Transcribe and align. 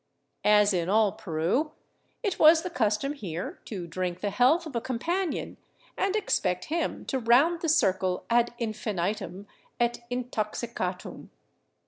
As 0.49 0.73
in 0.73 0.89
all 0.89 1.11
Peru, 1.11 1.73
it 2.23 2.39
was 2.39 2.63
the 2.63 2.71
custom 2.71 3.13
here 3.13 3.59
to 3.65 3.85
drink 3.85 4.21
the 4.21 4.31
health 4.31 4.65
of 4.65 4.75
a 4.75 4.81
companion 4.81 5.57
and 5.95 6.15
expect 6.15 6.65
him 6.73 7.05
to 7.05 7.19
round 7.19 7.61
the 7.61 7.69
circle 7.69 8.25
ad 8.27 8.51
infinitum 8.57 9.45
et 9.79 9.99
intoxicatum. 10.09 11.29